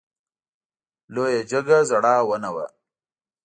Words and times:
لویه 1.13 1.41
جګه 1.51 1.77
زړه 1.89 2.13
ونه 2.27 2.49
وه. 2.55 2.65